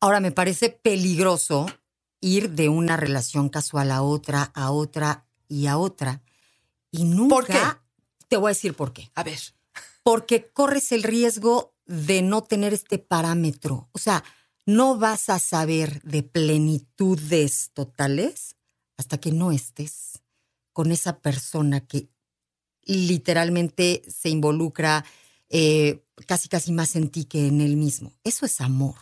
Ahora, 0.00 0.20
me 0.20 0.30
parece 0.30 0.70
peligroso 0.70 1.66
ir 2.20 2.50
de 2.50 2.68
una 2.68 2.96
relación 2.96 3.48
casual 3.48 3.90
a 3.90 4.02
otra, 4.02 4.52
a 4.54 4.70
otra 4.70 5.26
y 5.48 5.66
a 5.66 5.78
otra 5.78 6.22
y 6.90 7.04
nunca. 7.04 7.34
¿Por 7.34 7.46
qué? 7.46 7.60
Te 8.28 8.36
voy 8.36 8.50
a 8.50 8.54
decir 8.54 8.74
por 8.74 8.92
qué. 8.92 9.10
A 9.14 9.22
ver. 9.22 9.38
Porque 10.02 10.48
corres 10.52 10.92
el 10.92 11.02
riesgo 11.02 11.75
de 11.86 12.22
no 12.22 12.42
tener 12.42 12.74
este 12.74 12.98
parámetro. 12.98 13.88
O 13.92 13.98
sea, 13.98 14.24
no 14.66 14.98
vas 14.98 15.30
a 15.30 15.38
saber 15.38 16.02
de 16.02 16.22
plenitudes 16.22 17.70
totales 17.72 18.56
hasta 18.96 19.18
que 19.18 19.32
no 19.32 19.52
estés 19.52 20.22
con 20.72 20.92
esa 20.92 21.20
persona 21.20 21.80
que 21.80 22.08
literalmente 22.82 24.02
se 24.08 24.28
involucra 24.28 25.04
eh, 25.48 26.04
casi 26.26 26.48
casi 26.48 26.72
más 26.72 26.96
en 26.96 27.08
ti 27.08 27.24
que 27.24 27.46
en 27.46 27.60
él 27.60 27.76
mismo. 27.76 28.12
Eso 28.24 28.46
es 28.46 28.60
amor. 28.60 28.96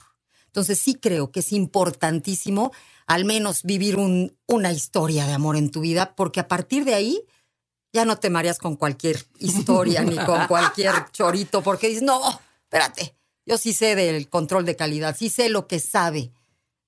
Entonces 0.46 0.78
sí 0.78 0.94
creo 0.94 1.32
que 1.32 1.40
es 1.40 1.52
importantísimo 1.52 2.72
al 3.06 3.24
menos 3.24 3.62
vivir 3.64 3.96
un, 3.96 4.36
una 4.46 4.72
historia 4.72 5.26
de 5.26 5.32
amor 5.32 5.56
en 5.56 5.70
tu 5.70 5.80
vida, 5.80 6.14
porque 6.14 6.40
a 6.40 6.48
partir 6.48 6.84
de 6.84 6.94
ahí 6.94 7.20
ya 7.92 8.04
no 8.04 8.16
te 8.16 8.30
mareas 8.30 8.58
con 8.58 8.76
cualquier 8.76 9.24
historia 9.38 10.02
ni 10.02 10.16
con 10.16 10.46
cualquier 10.48 11.10
chorito, 11.12 11.62
porque 11.62 11.88
dices, 11.88 12.02
no, 12.02 12.20
espérate, 12.74 13.14
yo 13.46 13.56
sí 13.56 13.72
sé 13.72 13.94
del 13.94 14.28
control 14.28 14.64
de 14.64 14.74
calidad, 14.74 15.16
sí 15.16 15.28
sé 15.28 15.48
lo 15.48 15.68
que 15.68 15.78
sabe 15.78 16.32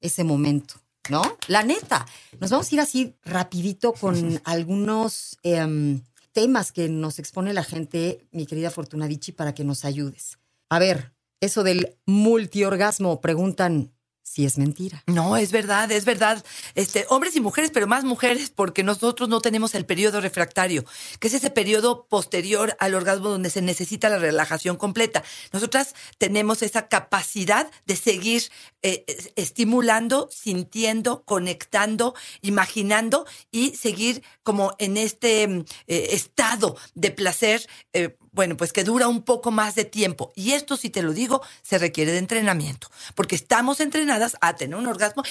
ese 0.01 0.25
momento, 0.25 0.75
¿no? 1.09 1.23
La 1.47 1.63
neta, 1.63 2.05
nos 2.41 2.51
vamos 2.51 2.71
a 2.71 2.75
ir 2.75 2.81
así 2.81 3.15
rapidito 3.25 3.93
con 3.93 4.41
algunos 4.45 5.39
em, 5.45 6.01
temas 6.33 6.73
que 6.73 6.89
nos 6.89 7.21
expone 7.21 7.55
la 7.55 7.63
gente, 7.63 8.27
mi 8.33 8.47
querida 8.47 8.73
Fortunadichi, 8.73 9.31
para 9.31 9.55
que 9.55 9.63
nos 9.63 9.85
ayudes. 9.85 10.39
A 10.71 10.81
ver, 10.81 11.13
eso 11.41 11.63
del 11.63 11.97
multiorgasmo, 12.05 13.21
preguntan, 13.21 13.93
si 14.27 14.45
es 14.45 14.59
mentira. 14.59 15.05
No, 15.07 15.37
es 15.37 15.53
verdad, 15.53 15.91
es 15.93 16.05
verdad. 16.05 16.45
Este, 16.75 17.07
hombres 17.09 17.37
y 17.37 17.41
mujeres, 17.41 17.71
pero 17.73 17.87
más 17.87 18.03
mujeres, 18.03 18.51
porque 18.51 18.83
nosotros 18.83 19.29
no 19.29 19.41
tenemos 19.41 19.75
el 19.77 19.87
periodo 19.87 20.21
refractario, 20.21 20.85
que 21.21 21.29
es 21.29 21.35
ese 21.35 21.49
periodo 21.49 22.07
posterior 22.09 22.77
al 22.81 22.95
orgasmo 22.95 23.29
donde 23.29 23.51
se 23.51 23.63
necesita 23.63 24.09
la 24.09 24.19
relajación 24.19 24.77
completa. 24.77 25.23
Nosotras 25.53 25.95
tenemos 26.19 26.63
esa 26.63 26.89
capacidad 26.89 27.71
de 27.87 27.95
seguir 27.95 28.43
eh, 28.83 29.05
estimulando, 29.37 30.29
sintiendo, 30.33 31.23
conectando, 31.23 32.15
imaginando 32.43 33.27
y 33.53 33.77
seguir 33.77 34.25
como 34.43 34.75
en 34.79 34.97
este 34.97 35.45
eh, 35.45 35.65
estado 35.87 36.77
de 36.95 37.13
placer. 37.13 37.67
Eh, 37.93 38.17
bueno, 38.37 38.55
pues 38.57 38.75
que 38.75 38.85
dura 38.85 39.09
un 39.09 39.23
poco 39.23 39.51
más 39.51 39.75
de 39.75 39.87
tiempo. 39.87 40.31
Y 40.37 40.53
esto, 40.53 40.77
si 40.77 40.91
te 40.91 41.03
lo 41.03 41.15
digo, 41.15 41.41
se 41.63 41.79
requiere 41.79 42.13
de 42.13 42.19
entrenamiento, 42.19 42.89
porque 43.15 43.35
estamos 43.35 43.81
entrenadas 43.81 44.37
a 44.43 44.55
tener 44.55 44.77
un 44.77 44.87
orgasmo 44.87 45.23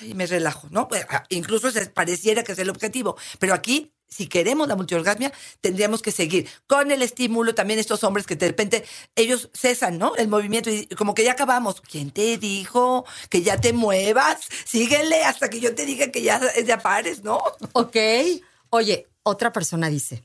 y 0.00 0.14
me 0.14 0.24
relajo, 0.24 0.68
¿no? 0.70 0.86
Pues, 0.86 1.04
ah, 1.10 1.24
incluso 1.28 1.68
pareciera 1.92 2.44
que 2.44 2.52
es 2.52 2.58
el 2.60 2.70
objetivo, 2.70 3.16
pero 3.40 3.52
aquí 3.52 3.90
si 4.06 4.28
queremos 4.28 4.68
la 4.68 4.76
multiorgasmia, 4.76 5.32
tendríamos 5.60 6.00
que 6.00 6.12
seguir 6.12 6.48
con 6.68 6.92
el 6.92 7.02
estímulo. 7.02 7.52
También 7.52 7.80
estos 7.80 8.04
hombres 8.04 8.28
que 8.28 8.36
de 8.36 8.46
repente 8.46 8.84
ellos 9.16 9.50
cesan, 9.52 9.98
¿no? 9.98 10.14
El 10.14 10.28
movimiento 10.28 10.70
y 10.70 10.86
como 10.86 11.14
que 11.14 11.24
ya 11.24 11.32
acabamos. 11.32 11.80
¿Quién 11.80 12.12
te 12.12 12.38
dijo 12.38 13.04
que 13.28 13.42
ya 13.42 13.60
te 13.60 13.72
muevas? 13.72 14.46
Síguele 14.66 15.24
hasta 15.24 15.50
que 15.50 15.58
yo 15.58 15.74
te 15.74 15.84
diga 15.84 16.12
que 16.12 16.22
ya, 16.22 16.40
ya 16.64 16.78
pares, 16.78 17.24
¿no? 17.24 17.42
Ok. 17.72 17.96
Oye, 18.70 19.08
otra 19.24 19.52
persona 19.52 19.88
dice, 19.88 20.22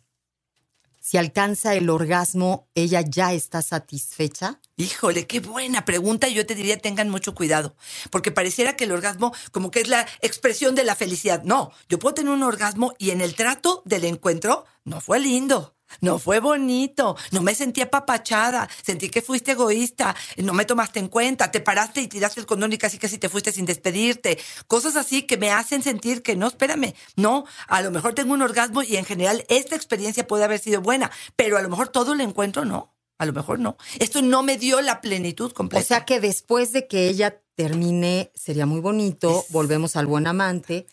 si 1.09 1.17
alcanza 1.17 1.73
el 1.73 1.89
orgasmo, 1.89 2.69
ella 2.75 3.01
ya 3.01 3.33
está 3.33 3.63
satisfecha? 3.63 4.59
Híjole, 4.77 5.25
qué 5.25 5.39
buena 5.39 5.83
pregunta. 5.83 6.27
Yo 6.27 6.45
te 6.45 6.53
diría 6.53 6.77
tengan 6.77 7.09
mucho 7.09 7.33
cuidado, 7.33 7.75
porque 8.11 8.29
pareciera 8.31 8.75
que 8.75 8.83
el 8.83 8.91
orgasmo 8.91 9.33
como 9.51 9.71
que 9.71 9.79
es 9.79 9.87
la 9.87 10.05
expresión 10.21 10.75
de 10.75 10.83
la 10.83 10.95
felicidad. 10.95 11.41
No, 11.41 11.71
yo 11.87 11.97
puedo 11.97 12.13
tener 12.13 12.31
un 12.31 12.43
orgasmo 12.43 12.93
y 12.99 13.09
en 13.09 13.21
el 13.21 13.33
trato 13.33 13.81
del 13.85 14.03
encuentro 14.05 14.65
no 14.83 15.01
fue 15.01 15.19
lindo. 15.19 15.78
No 16.01 16.19
fue 16.19 16.39
bonito, 16.39 17.17
no 17.31 17.41
me 17.41 17.55
sentí 17.55 17.81
apapachada, 17.81 18.69
sentí 18.83 19.09
que 19.09 19.21
fuiste 19.21 19.51
egoísta, 19.51 20.15
no 20.37 20.53
me 20.53 20.65
tomaste 20.65 20.99
en 20.99 21.07
cuenta, 21.07 21.51
te 21.51 21.59
paraste 21.59 22.01
y 22.01 22.07
tiraste 22.07 22.39
el 22.39 22.45
condón 22.45 22.73
y 22.73 22.77
casi 22.77 22.97
casi 22.97 23.17
te 23.17 23.29
fuiste 23.29 23.51
sin 23.51 23.65
despedirte. 23.65 24.39
Cosas 24.67 24.95
así 24.95 25.23
que 25.23 25.37
me 25.37 25.51
hacen 25.51 25.83
sentir 25.83 26.21
que 26.21 26.35
no, 26.35 26.47
espérame, 26.47 26.93
no, 27.15 27.45
a 27.67 27.81
lo 27.81 27.91
mejor 27.91 28.13
tengo 28.13 28.33
un 28.33 28.41
orgasmo 28.41 28.83
y 28.83 28.97
en 28.97 29.05
general 29.05 29.45
esta 29.49 29.75
experiencia 29.75 30.27
puede 30.27 30.43
haber 30.43 30.59
sido 30.59 30.81
buena, 30.81 31.11
pero 31.35 31.57
a 31.57 31.61
lo 31.61 31.69
mejor 31.69 31.89
todo 31.89 32.13
el 32.13 32.21
encuentro 32.21 32.65
no, 32.65 32.93
a 33.17 33.25
lo 33.25 33.33
mejor 33.33 33.59
no. 33.59 33.77
Esto 33.99 34.21
no 34.21 34.43
me 34.43 34.57
dio 34.57 34.81
la 34.81 35.01
plenitud 35.01 35.51
completa. 35.51 35.83
O 35.83 35.87
sea 35.87 36.05
que 36.05 36.19
después 36.19 36.71
de 36.71 36.87
que 36.87 37.07
ella 37.09 37.41
termine, 37.55 38.31
sería 38.35 38.65
muy 38.65 38.79
bonito, 38.79 39.45
volvemos 39.49 39.95
al 39.95 40.05
buen 40.05 40.27
amante, 40.27 40.87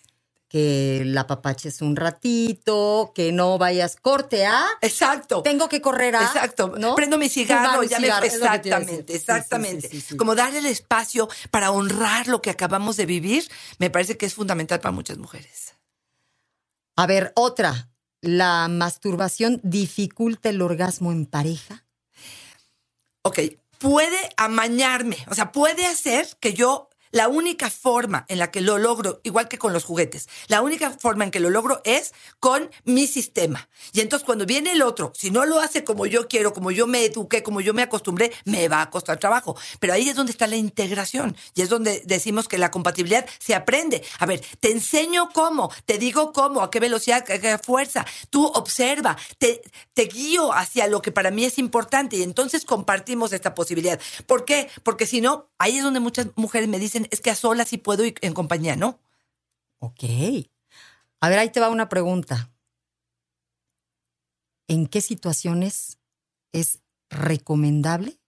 que 0.48 1.02
la 1.04 1.26
papaches 1.26 1.82
un 1.82 1.96
ratito, 1.96 3.12
que 3.14 3.32
no 3.32 3.58
vayas 3.58 3.96
corte 3.96 4.46
a. 4.46 4.64
Exacto. 4.80 5.42
Tengo 5.42 5.68
que 5.68 5.80
correr 5.80 6.16
a. 6.16 6.22
Exacto. 6.22 6.74
¿no? 6.78 6.94
Prendo 6.94 7.18
mi 7.18 7.28
cigarro, 7.28 7.82
ya 7.82 7.98
cigarro, 7.98 8.20
me. 8.20 8.26
Exactamente, 8.26 9.16
exactamente. 9.16 9.88
sí, 9.88 10.00
sí, 10.00 10.06
sí. 10.10 10.16
Como 10.16 10.34
darle 10.34 10.58
el 10.58 10.66
espacio 10.66 11.28
para 11.50 11.70
honrar 11.70 12.28
lo 12.28 12.40
que 12.40 12.50
acabamos 12.50 12.96
de 12.96 13.06
vivir, 13.06 13.50
me 13.78 13.90
parece 13.90 14.16
que 14.16 14.26
es 14.26 14.34
fundamental 14.34 14.80
para 14.80 14.92
muchas 14.92 15.18
mujeres. 15.18 15.74
A 16.96 17.06
ver, 17.06 17.32
otra. 17.34 17.90
¿La 18.22 18.66
masturbación 18.68 19.60
dificulta 19.62 20.48
el 20.48 20.62
orgasmo 20.62 21.12
en 21.12 21.26
pareja? 21.26 21.84
Ok, 23.22 23.40
puede 23.78 24.18
amañarme, 24.36 25.18
o 25.28 25.34
sea, 25.34 25.52
puede 25.52 25.86
hacer 25.86 26.26
que 26.40 26.54
yo 26.54 26.88
la 27.16 27.28
única 27.28 27.70
forma 27.70 28.26
en 28.28 28.38
la 28.38 28.50
que 28.50 28.60
lo 28.60 28.76
logro, 28.76 29.22
igual 29.22 29.48
que 29.48 29.56
con 29.56 29.72
los 29.72 29.84
juguetes, 29.84 30.28
la 30.48 30.60
única 30.60 30.90
forma 30.90 31.24
en 31.24 31.30
que 31.30 31.40
lo 31.40 31.48
logro 31.48 31.80
es 31.84 32.12
con 32.40 32.70
mi 32.84 33.06
sistema. 33.06 33.70
Y 33.94 34.00
entonces 34.00 34.26
cuando 34.26 34.44
viene 34.44 34.72
el 34.72 34.82
otro, 34.82 35.12
si 35.14 35.30
no 35.30 35.46
lo 35.46 35.58
hace 35.58 35.82
como 35.82 36.04
yo 36.04 36.28
quiero, 36.28 36.52
como 36.52 36.70
yo 36.72 36.86
me 36.86 37.06
eduqué, 37.06 37.42
como 37.42 37.62
yo 37.62 37.72
me 37.72 37.80
acostumbré, 37.80 38.32
me 38.44 38.68
va 38.68 38.82
a 38.82 38.90
costar 38.90 39.18
trabajo. 39.18 39.56
Pero 39.80 39.94
ahí 39.94 40.10
es 40.10 40.14
donde 40.14 40.30
está 40.30 40.46
la 40.46 40.56
integración 40.56 41.34
y 41.54 41.62
es 41.62 41.70
donde 41.70 42.02
decimos 42.04 42.48
que 42.48 42.58
la 42.58 42.70
compatibilidad 42.70 43.26
se 43.38 43.54
aprende. 43.54 44.04
A 44.18 44.26
ver, 44.26 44.44
te 44.60 44.70
enseño 44.70 45.30
cómo, 45.32 45.72
te 45.86 45.96
digo 45.96 46.34
cómo, 46.34 46.60
a 46.60 46.70
qué 46.70 46.80
velocidad, 46.80 47.24
a 47.30 47.38
qué 47.38 47.56
fuerza. 47.56 48.04
Tú 48.28 48.44
observa, 48.44 49.16
te, 49.38 49.62
te 49.94 50.02
guío 50.02 50.52
hacia 50.52 50.86
lo 50.86 51.00
que 51.00 51.12
para 51.12 51.30
mí 51.30 51.46
es 51.46 51.56
importante 51.56 52.16
y 52.16 52.22
entonces 52.22 52.66
compartimos 52.66 53.32
esta 53.32 53.54
posibilidad. 53.54 53.98
¿Por 54.26 54.44
qué? 54.44 54.68
Porque 54.82 55.06
si 55.06 55.22
no, 55.22 55.48
ahí 55.56 55.78
es 55.78 55.82
donde 55.82 56.00
muchas 56.00 56.26
mujeres 56.36 56.68
me 56.68 56.78
dicen, 56.78 57.05
es 57.10 57.20
que 57.20 57.30
a 57.30 57.34
solas 57.34 57.68
sí 57.68 57.78
puedo 57.78 58.04
y 58.04 58.14
en 58.20 58.34
compañía, 58.34 58.76
¿no? 58.76 59.00
Ok. 59.78 60.04
A 61.20 61.28
ver, 61.28 61.38
ahí 61.38 61.50
te 61.50 61.60
va 61.60 61.68
una 61.68 61.88
pregunta. 61.88 62.50
¿En 64.68 64.86
qué 64.86 65.00
situaciones 65.00 65.98
es 66.52 66.80
recomendable 67.08 68.18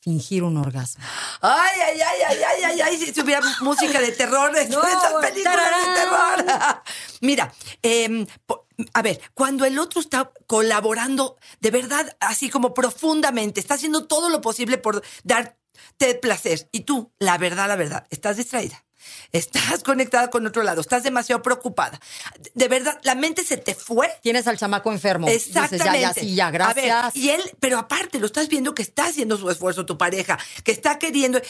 fingir 0.00 0.44
un 0.44 0.56
orgasmo? 0.56 1.04
Ay, 1.40 1.80
ay, 1.80 2.00
ay, 2.00 2.22
ay, 2.28 2.42
ay, 2.42 2.64
ay, 2.64 2.80
ay, 2.80 2.96
si 2.96 3.20
hubiera 3.20 3.42
música 3.60 4.00
de 4.00 4.12
terror 4.12 4.52
de 4.52 4.68
No, 4.68 4.82
estas 4.82 5.12
películas 5.14 5.86
de 5.86 5.94
terror. 5.94 6.82
Mira, 7.20 7.52
em, 7.82 8.26
a 8.92 9.02
ver, 9.02 9.20
cuando 9.34 9.64
el 9.64 9.78
otro 9.78 10.00
está 10.00 10.32
colaborando 10.46 11.36
de 11.60 11.70
verdad, 11.70 12.16
así 12.20 12.50
como 12.50 12.74
profundamente, 12.74 13.60
está 13.60 13.74
haciendo 13.74 14.06
todo 14.06 14.28
lo 14.28 14.40
posible 14.40 14.78
por 14.78 15.02
darte 15.98 16.18
placer, 16.18 16.68
y 16.72 16.80
tú, 16.80 17.12
la 17.18 17.38
verdad, 17.38 17.68
la 17.68 17.76
verdad, 17.76 18.06
estás 18.10 18.36
distraída. 18.36 18.84
estás 19.32 19.82
conectada 19.82 20.30
con 20.30 20.46
otro 20.46 20.62
lado, 20.62 20.80
estás 20.80 21.02
demasiado 21.02 21.42
preocupada. 21.42 22.00
De 22.54 22.68
verdad, 22.68 22.98
la 23.02 23.14
mente 23.14 23.42
se 23.44 23.56
te 23.56 23.74
fue. 23.74 24.10
Tienes 24.22 24.46
al 24.46 24.58
chamaco 24.58 24.92
enfermo. 24.92 25.28
Exactamente. 25.28 25.76
Dices, 25.76 25.92
ya, 25.92 25.98
ya, 26.00 26.14
sí, 26.14 26.34
ya, 26.34 26.50
gracias. 26.50 26.94
A 26.94 27.10
ver, 27.10 27.16
y 27.16 27.30
él, 27.30 27.42
pero 27.60 27.78
aparte, 27.78 28.18
lo 28.18 28.26
estás 28.26 28.48
viendo 28.48 28.74
que 28.74 28.82
está 28.82 29.06
haciendo 29.06 29.36
su 29.36 29.50
esfuerzo 29.50 29.86
tu 29.86 29.96
pareja, 29.96 30.38
que 30.64 30.72
está 30.72 30.98
queriendo 30.98 31.40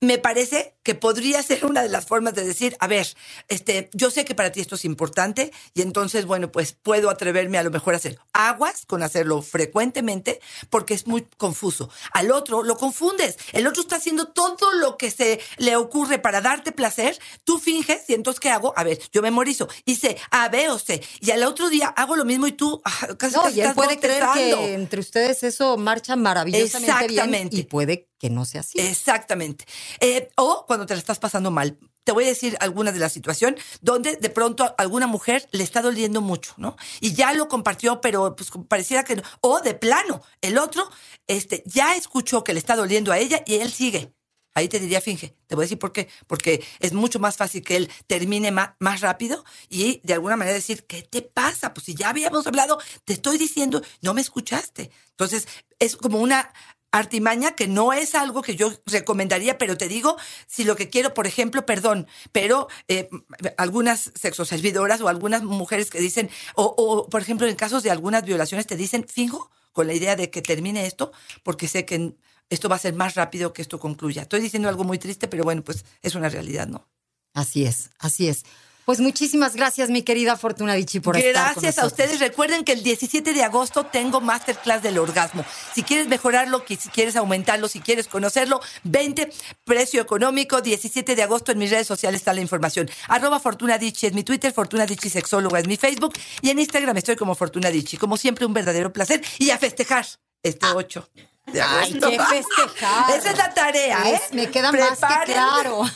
me 0.00 0.18
parece 0.18 0.74
que 0.82 0.94
podría 0.94 1.42
ser 1.42 1.64
una 1.64 1.82
de 1.82 1.88
las 1.88 2.06
formas 2.06 2.34
de 2.34 2.44
decir, 2.44 2.76
a 2.80 2.86
ver, 2.86 3.08
este, 3.48 3.88
yo 3.92 4.10
sé 4.10 4.24
que 4.24 4.34
para 4.34 4.52
ti 4.52 4.60
esto 4.60 4.74
es 4.74 4.84
importante 4.84 5.52
y 5.74 5.82
entonces, 5.82 6.26
bueno, 6.26 6.52
pues 6.52 6.76
puedo 6.80 7.08
atreverme 7.08 7.58
a 7.58 7.62
lo 7.62 7.70
mejor 7.70 7.94
a 7.94 7.96
hacer 7.96 8.18
aguas 8.32 8.84
con 8.86 9.02
hacerlo 9.02 9.40
frecuentemente 9.42 10.40
porque 10.68 10.94
es 10.94 11.06
muy 11.06 11.26
confuso. 11.38 11.90
Al 12.12 12.30
otro 12.30 12.62
lo 12.62 12.76
confundes. 12.76 13.38
El 13.52 13.66
otro 13.66 13.82
está 13.82 13.96
haciendo 13.96 14.28
todo 14.28 14.72
lo 14.74 14.96
que 14.96 15.10
se 15.10 15.40
le 15.56 15.76
ocurre 15.76 16.18
para 16.18 16.40
darte 16.40 16.72
placer. 16.72 17.18
Tú 17.44 17.58
finges 17.58 18.08
y 18.08 18.14
entonces, 18.14 18.38
¿qué 18.38 18.50
hago? 18.50 18.74
A 18.76 18.84
ver, 18.84 19.00
yo 19.12 19.22
memorizo. 19.22 19.68
Hice 19.86 20.18
A, 20.30 20.48
B 20.50 20.68
o 20.68 20.78
C. 20.78 21.02
Y 21.20 21.30
al 21.30 21.42
otro 21.42 21.70
día 21.70 21.88
hago 21.88 22.16
lo 22.16 22.24
mismo 22.24 22.46
y 22.46 22.52
tú 22.52 22.80
ah, 22.84 23.08
casi, 23.18 23.34
No, 23.34 23.42
casi 23.44 23.56
y 23.56 23.60
él 23.60 23.68
estás 23.68 23.74
puede 23.74 23.98
creer 23.98 24.24
que 24.34 24.74
entre 24.74 25.00
ustedes 25.00 25.42
eso 25.42 25.76
marcha 25.78 26.16
maravillosamente 26.16 27.06
bien 27.08 27.10
Exactamente. 27.10 27.56
y 27.56 27.62
puede 27.64 28.08
que 28.18 28.30
no 28.30 28.44
sea 28.44 28.60
así. 28.60 28.78
Exactamente. 28.80 29.64
Eh, 30.00 30.28
o 30.36 30.64
cuando 30.66 30.86
te 30.86 30.94
la 30.94 31.00
estás 31.00 31.18
pasando 31.18 31.50
mal. 31.50 31.78
Te 32.04 32.12
voy 32.12 32.24
a 32.24 32.28
decir 32.28 32.56
alguna 32.60 32.92
de 32.92 33.00
la 33.00 33.08
situación 33.08 33.56
donde 33.80 34.16
de 34.16 34.30
pronto 34.30 34.74
alguna 34.78 35.08
mujer 35.08 35.48
le 35.50 35.64
está 35.64 35.82
doliendo 35.82 36.20
mucho, 36.20 36.54
¿no? 36.56 36.76
Y 37.00 37.14
ya 37.14 37.32
lo 37.34 37.48
compartió, 37.48 38.00
pero 38.00 38.36
pues 38.36 38.50
pareciera 38.68 39.02
que 39.04 39.16
no. 39.16 39.22
O 39.40 39.60
de 39.60 39.74
plano, 39.74 40.22
el 40.40 40.56
otro 40.58 40.88
este, 41.26 41.64
ya 41.66 41.96
escuchó 41.96 42.44
que 42.44 42.52
le 42.52 42.60
está 42.60 42.76
doliendo 42.76 43.10
a 43.10 43.18
ella 43.18 43.42
y 43.44 43.56
él 43.56 43.72
sigue. 43.72 44.12
Ahí 44.54 44.68
te 44.68 44.78
diría 44.80 45.02
finge. 45.02 45.36
Te 45.48 45.54
voy 45.54 45.64
a 45.64 45.66
decir 45.66 45.78
por 45.78 45.92
qué. 45.92 46.08
Porque 46.26 46.64
es 46.80 46.94
mucho 46.94 47.18
más 47.18 47.36
fácil 47.36 47.62
que 47.62 47.76
él 47.76 47.90
termine 48.06 48.50
ma- 48.52 48.74
más, 48.78 49.02
rápido 49.02 49.44
y 49.68 50.00
de 50.02 50.14
alguna 50.14 50.36
manera 50.36 50.54
decir, 50.54 50.86
¿qué 50.86 51.02
te 51.02 51.20
pasa? 51.20 51.74
Pues 51.74 51.84
si 51.86 51.94
ya 51.94 52.08
habíamos 52.08 52.46
hablado, 52.46 52.78
te 53.04 53.12
estoy 53.12 53.36
diciendo, 53.36 53.82
no 54.00 54.14
me 54.14 54.22
escuchaste. 54.22 54.90
Entonces, 55.10 55.46
es 55.78 55.96
como 55.96 56.20
una 56.20 56.52
artimaña 56.92 57.54
que 57.54 57.68
no 57.68 57.92
es 57.92 58.14
algo 58.14 58.42
que 58.42 58.56
yo 58.56 58.72
recomendaría, 58.86 59.58
pero 59.58 59.76
te 59.76 59.88
digo, 59.88 60.16
si 60.46 60.64
lo 60.64 60.76
que 60.76 60.88
quiero, 60.88 61.14
por 61.14 61.26
ejemplo, 61.26 61.66
perdón, 61.66 62.06
pero 62.32 62.68
eh, 62.88 63.08
algunas 63.56 64.12
sexoservidoras 64.14 65.00
o 65.00 65.08
algunas 65.08 65.42
mujeres 65.42 65.90
que 65.90 66.00
dicen, 66.00 66.30
o, 66.54 66.74
o, 66.76 67.08
por 67.08 67.20
ejemplo, 67.20 67.46
en 67.46 67.56
casos 67.56 67.82
de 67.82 67.90
algunas 67.90 68.24
violaciones 68.24 68.66
te 68.66 68.76
dicen, 68.76 69.06
finjo 69.08 69.50
con 69.72 69.86
la 69.86 69.94
idea 69.94 70.16
de 70.16 70.30
que 70.30 70.42
termine 70.42 70.86
esto, 70.86 71.12
porque 71.42 71.68
sé 71.68 71.84
que 71.84 72.14
esto 72.48 72.68
va 72.68 72.76
a 72.76 72.80
ser 72.80 72.94
más 72.94 73.14
rápido 73.14 73.52
que 73.52 73.62
esto 73.62 73.78
concluya. 73.78 74.22
Estoy 74.22 74.40
diciendo 74.40 74.68
algo 74.68 74.84
muy 74.84 74.98
triste, 74.98 75.28
pero 75.28 75.44
bueno, 75.44 75.62
pues 75.62 75.84
es 76.02 76.14
una 76.14 76.28
realidad, 76.28 76.66
¿no? 76.66 76.88
Así 77.34 77.64
es, 77.64 77.90
así 77.98 78.28
es. 78.28 78.44
Pues 78.86 79.00
muchísimas 79.00 79.56
gracias, 79.56 79.90
mi 79.90 80.02
querida 80.02 80.36
Fortuna 80.36 80.74
Dichi, 80.74 81.00
por 81.00 81.16
estar 81.16 81.54
con 81.54 81.62
Gracias 81.64 81.82
a 81.82 81.86
ustedes. 81.86 82.20
Recuerden 82.20 82.62
que 82.62 82.70
el 82.70 82.84
17 82.84 83.32
de 83.32 83.42
agosto 83.42 83.84
tengo 83.84 84.20
masterclass 84.20 84.80
del 84.80 84.98
orgasmo. 84.98 85.44
Si 85.74 85.82
quieres 85.82 86.06
mejorarlo, 86.06 86.62
si 86.68 86.76
quieres 86.76 87.16
aumentarlo, 87.16 87.66
si 87.66 87.80
quieres 87.80 88.06
conocerlo, 88.06 88.60
20, 88.84 89.28
precio 89.64 90.00
económico, 90.00 90.60
17 90.60 91.16
de 91.16 91.22
agosto 91.24 91.50
en 91.50 91.58
mis 91.58 91.68
redes 91.70 91.88
sociales 91.88 92.20
está 92.20 92.32
la 92.32 92.40
información. 92.42 92.88
Arroba 93.08 93.40
Fortuna 93.40 93.76
Dichi 93.76 94.06
es 94.06 94.12
mi 94.12 94.22
Twitter, 94.22 94.52
Fortuna 94.52 94.86
Dichi 94.86 95.10
Sexóloga 95.10 95.58
es 95.58 95.66
mi 95.66 95.76
Facebook 95.76 96.14
y 96.40 96.50
en 96.50 96.60
Instagram 96.60 96.96
estoy 96.96 97.16
como 97.16 97.34
Fortuna 97.34 97.70
Dichi. 97.70 97.96
Como 97.96 98.16
siempre, 98.16 98.46
un 98.46 98.54
verdadero 98.54 98.92
placer 98.92 99.20
y 99.38 99.50
a 99.50 99.58
festejar 99.58 100.06
este 100.44 100.64
8 100.64 101.10
de 101.52 101.60
Ay, 101.62 101.92
qué 101.92 102.20
festejar. 102.20 103.10
Esa 103.16 103.30
es 103.30 103.38
la 103.38 103.52
tarea, 103.52 104.10
¿eh? 104.10 104.14
Es- 104.14 104.32
me 104.32 104.48
queda 104.48 104.70
más 104.70 104.98
que 104.98 105.32
claro. 105.32 105.82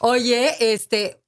Oye, 0.00 0.72
este, 0.74 1.20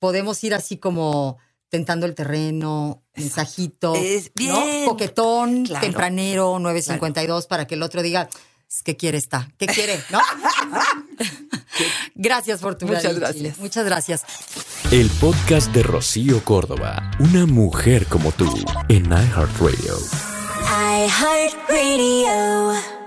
podemos 0.00 0.42
ir 0.44 0.54
así 0.54 0.76
como 0.78 1.38
tentando 1.70 2.06
el 2.06 2.14
terreno, 2.14 3.02
mensajito, 3.14 3.94
Es 3.94 4.32
bien. 4.34 4.52
¿no? 4.84 4.90
coquetón, 4.90 5.64
Claro. 5.66 5.84
tempranero, 5.84 6.58
952, 6.58 7.46
para 7.46 7.66
que 7.66 7.74
el 7.74 7.82
otro 7.82 8.00
diga, 8.02 8.28
"Es 8.70 8.82
¿qué 8.82 8.96
quiere 8.96 9.18
esta? 9.18 9.48
¿Qué 9.58 9.66
quiere? 9.66 10.00
¿No? 10.10 10.18
gracias, 12.14 12.60
Fortuna. 12.60 12.92
Muchas 12.94 13.10
Dichi. 13.14 13.20
gracias. 13.20 13.58
Muchas 13.58 13.84
gracias. 13.84 14.22
El 14.90 15.10
podcast 15.10 15.70
de 15.74 15.82
Rocío 15.82 16.42
Córdoba, 16.44 17.10
una 17.18 17.44
mujer 17.44 18.06
como 18.06 18.32
tú, 18.32 18.46
en 18.88 19.04
iHeartRadio. 19.06 19.98
iHeartRadio. 21.68 22.97